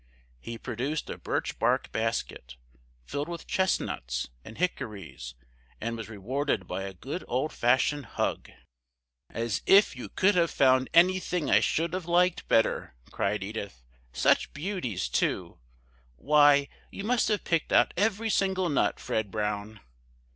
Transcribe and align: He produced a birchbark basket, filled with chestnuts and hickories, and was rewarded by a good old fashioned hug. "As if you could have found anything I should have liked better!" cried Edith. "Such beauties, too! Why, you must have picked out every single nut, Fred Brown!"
He 0.39 0.57
produced 0.57 1.11
a 1.11 1.17
birchbark 1.19 1.91
basket, 1.91 2.55
filled 3.05 3.29
with 3.29 3.45
chestnuts 3.45 4.29
and 4.43 4.57
hickories, 4.57 5.35
and 5.79 5.95
was 5.95 6.09
rewarded 6.09 6.67
by 6.67 6.85
a 6.85 6.95
good 6.95 7.23
old 7.27 7.53
fashioned 7.53 8.07
hug. 8.07 8.49
"As 9.29 9.61
if 9.67 9.95
you 9.95 10.09
could 10.09 10.33
have 10.33 10.49
found 10.49 10.89
anything 10.91 11.51
I 11.51 11.59
should 11.59 11.93
have 11.93 12.07
liked 12.07 12.47
better!" 12.47 12.95
cried 13.11 13.43
Edith. 13.43 13.83
"Such 14.11 14.51
beauties, 14.53 15.07
too! 15.07 15.59
Why, 16.15 16.67
you 16.89 17.03
must 17.03 17.27
have 17.27 17.43
picked 17.43 17.71
out 17.71 17.93
every 17.95 18.31
single 18.31 18.69
nut, 18.69 18.99
Fred 18.99 19.29
Brown!" 19.29 19.81